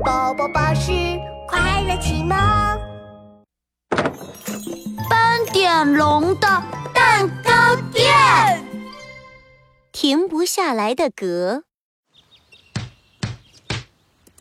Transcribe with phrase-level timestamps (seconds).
[0.00, 0.90] 宝宝巴士
[1.46, 2.30] 快乐启蒙。
[5.10, 6.62] 斑点龙的
[6.94, 8.64] 蛋糕店，
[9.92, 11.62] 停不下来的嗝。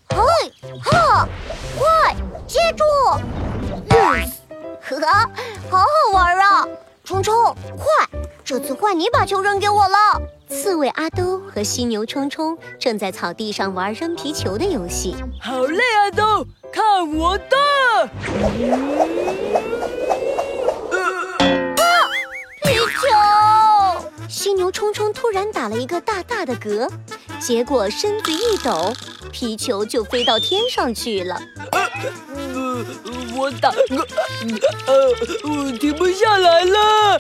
[0.08, 0.18] 嘿，
[0.84, 1.28] 哈，
[1.78, 2.15] 快
[2.47, 2.83] 接住
[3.90, 4.31] ！Yes，
[4.81, 5.29] 呵呵，
[5.70, 6.65] 好好玩啊！
[7.04, 7.33] 冲冲，
[7.78, 7.86] 快，
[8.46, 10.22] 这次换你把球扔给我了。
[10.52, 15.15] 刺猬阿兜和犀牛冲冲正在草地上玩扔皮球的游戏。
[15.40, 17.55] 好嘞，阿兜，看我的！
[21.77, 21.88] 啊，
[22.64, 24.05] 皮球！
[24.27, 26.91] 犀牛冲冲突然打了一个大大的嗝，
[27.40, 28.94] 结果身子一抖，
[29.32, 31.40] 皮球就飞到天上去了。
[31.72, 32.86] 呃，
[33.38, 34.05] 我打嗝，
[34.86, 35.10] 呃，
[35.46, 37.18] 我停不下来了。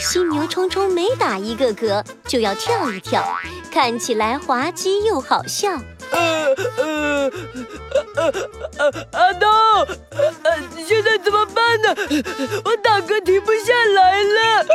[0.00, 3.22] 犀牛冲冲每打一个嗝就要跳一跳，
[3.70, 5.70] 看起来滑稽又好笑。
[6.10, 6.46] 呃
[6.78, 7.30] 呃
[8.16, 8.32] 呃
[8.78, 9.46] 呃，阿豆，
[10.10, 11.94] 呃，现在怎么办呢？
[12.64, 14.66] 我打嗝停不下来了。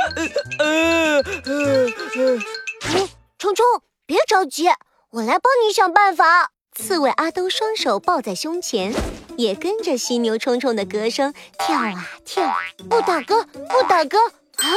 [0.60, 1.86] 呃呃
[2.16, 3.66] 呃，冲冲，
[4.06, 4.70] 别着急，
[5.10, 6.52] 我来帮你想办法。
[6.78, 8.94] 刺猬阿兜双手抱在胸前，
[9.38, 12.56] 也跟着犀牛冲冲的嗝声跳啊跳。
[12.90, 14.18] 不打嗝，不打嗝
[14.58, 14.68] 啊！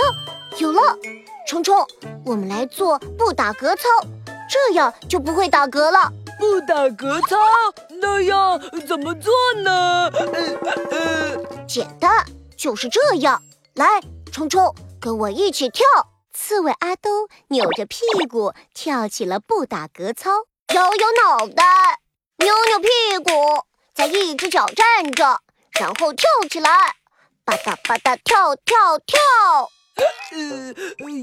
[0.56, 0.80] 有了，
[1.46, 1.86] 冲冲，
[2.24, 3.88] 我们来做不打嗝操，
[4.50, 6.10] 这样就不会打嗝了。
[6.38, 7.36] 不打嗝操，
[8.00, 9.32] 那样怎么做
[9.62, 10.08] 呢？
[10.08, 10.26] 呃
[10.90, 12.24] 呃简单，
[12.56, 13.42] 就是这样。
[13.74, 14.00] 来，
[14.32, 15.84] 冲冲，跟我一起跳。
[16.32, 20.30] 刺猬阿兜扭着屁股跳起了不打嗝操，
[20.74, 21.64] 摇摇脑袋，
[22.38, 22.88] 扭扭屁
[23.24, 23.30] 股，
[23.94, 25.40] 再一只脚站着，
[25.72, 26.70] 然后跳起来，
[27.44, 29.18] 吧嗒吧嗒跳跳跳。
[30.30, 30.74] 呃，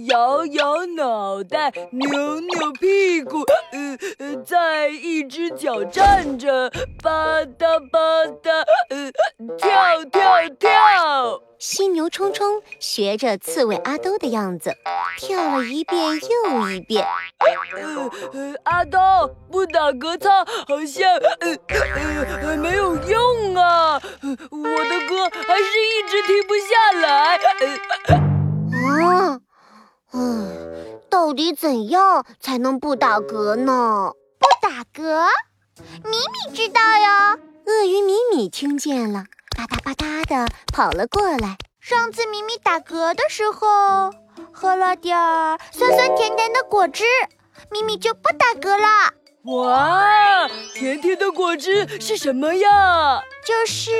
[0.07, 6.69] 摇摇脑袋，扭扭屁股，呃呃，再一只脚站着，
[7.01, 7.99] 吧嗒吧
[8.43, 8.49] 嗒，
[8.89, 9.11] 呃，
[9.57, 11.41] 跳跳跳。
[11.57, 14.75] 犀牛冲冲学着刺猬阿兜的样子，
[15.17, 15.97] 跳了一遍
[16.43, 17.03] 又一遍。
[17.39, 18.99] 呃呃，阿兜
[19.49, 20.29] 不打嗝操
[20.67, 21.09] 好像
[21.39, 21.55] 呃
[22.43, 23.99] 呃没有用啊，
[24.51, 27.35] 我的歌还是一直停不下来。
[27.37, 27.67] 呃
[31.25, 34.11] 到底怎样才能不打嗝呢？
[34.37, 35.25] 不打嗝，
[36.03, 37.39] 米米知道哟。
[37.65, 39.23] 鳄鱼米米听见了，
[39.57, 41.57] 吧嗒吧嗒的跑了过来。
[41.81, 44.11] 上次米米打嗝的时候，
[44.53, 47.03] 喝了点儿酸酸甜甜的果汁，
[47.71, 48.87] 米米就不打嗝了。
[49.45, 53.23] 哇，甜甜的果汁是什么呀？
[53.43, 53.91] 就是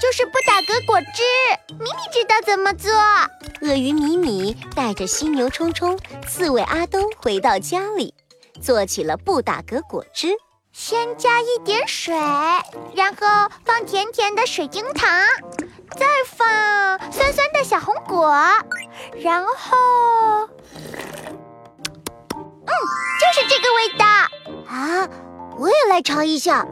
[0.00, 1.22] 就是不打嗝果汁。
[1.74, 2.90] 米米知道怎么做。
[3.62, 5.96] 鳄鱼米米带着犀牛冲冲、
[6.26, 8.12] 刺猬阿东回到家里，
[8.60, 10.34] 做起了不打嗝果汁。
[10.72, 12.12] 先加一点水，
[12.94, 15.08] 然后放甜甜的水晶糖，
[15.96, 18.32] 再放酸酸的小红果，
[19.22, 19.76] 然后，
[22.34, 22.72] 嗯，
[23.20, 24.04] 就是这个味道
[24.66, 25.08] 啊！
[25.56, 26.66] 我也来尝一下。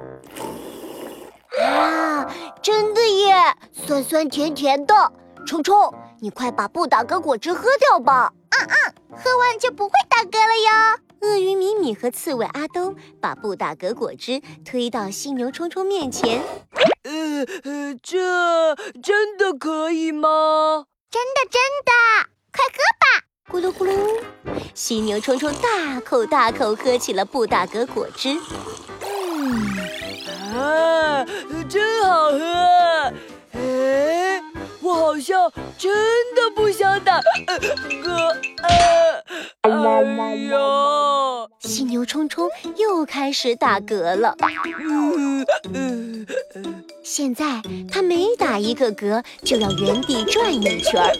[1.60, 2.26] 啊，
[2.60, 5.12] 真的耶，酸酸甜甜的。
[5.46, 8.32] 冲冲，你快把不打嗝果汁喝掉吧。
[8.50, 11.28] 嗯嗯，喝完就不会打嗝了哟。
[11.28, 16.42] 鳄鱼米米和刺猬阿东把不打嗝果汁推到犀牛冲冲面前。
[17.04, 20.84] 呃呃，这真的可以吗？
[21.10, 21.92] 真的真的，
[22.52, 23.04] 快喝吧！
[23.50, 24.22] 咕噜咕噜，
[24.74, 28.38] 犀牛冲冲大口大口喝起了不打嗝果汁。
[29.00, 29.76] 嗯，
[30.54, 31.24] 啊，
[31.68, 32.38] 真好喝。
[33.52, 34.29] 哎，
[34.82, 35.92] 我好像真
[36.34, 38.36] 的不想打嗝。
[38.62, 39.22] 呃，
[39.62, 41.50] 哎呦！
[41.60, 44.34] 犀牛冲冲又开始打嗝了。
[47.02, 51.12] 现在他每打一个嗝，就要原地转一圈儿。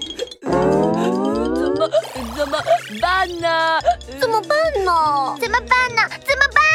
[1.54, 1.88] 怎么
[2.36, 2.58] 怎么
[3.00, 3.80] 办呢？
[4.20, 4.50] 怎么办
[4.84, 5.36] 呢？
[5.40, 6.02] 怎么办呢？
[6.26, 6.69] 怎么办呢？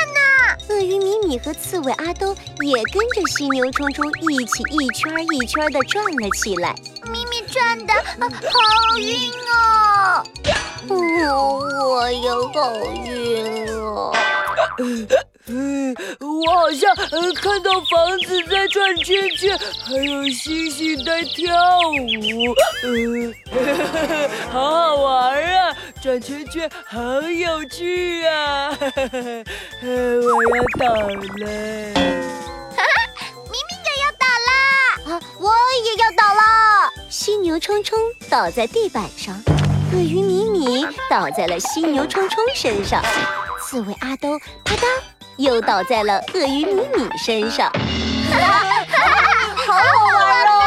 [0.70, 6.75] 鳄鱼米米和刺猬阿东也跟着犀牛冲冲一起一圈一圈的转了起来。
[7.04, 10.24] 咪咪转的好晕哦！
[10.89, 10.95] 哦，
[11.89, 12.75] 我也好
[13.06, 14.12] 晕哦。
[15.47, 16.95] 嗯，我好像
[17.36, 21.53] 看到房子在转圈圈，还有星星在跳
[21.92, 23.33] 舞，嗯，
[24.51, 25.77] 好 好玩啊！
[26.01, 28.69] 转圈圈好有趣啊！
[29.83, 31.94] 我要倒了，
[32.75, 35.13] 哈哈，明明也要倒啦！
[35.13, 35.53] 啊，我
[35.86, 36.91] 也要倒了！
[37.09, 38.00] 犀牛冲冲
[38.30, 39.39] 倒在地板上，
[39.94, 43.00] 鳄鱼米米倒在了犀牛冲冲身上，
[43.62, 44.86] 刺猬阿兜啪嗒。
[45.38, 47.72] 又倒在了鳄鱼米米身上。
[49.66, 49.80] 好好
[50.14, 50.58] 玩哦！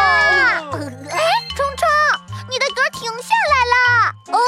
[1.11, 1.19] 哎，
[1.57, 1.89] 冲冲，
[2.51, 3.77] 你的嗝停下来了。
[4.33, 4.39] 哦，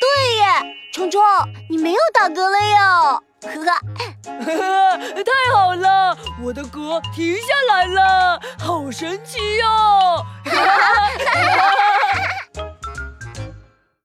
[0.00, 0.06] 对
[0.36, 0.44] 耶，
[0.92, 1.20] 冲冲，
[1.68, 3.22] 你没有打嗝了哟。
[3.42, 9.64] 呵呵，太好了，我的嗝停下来了，好神奇哟！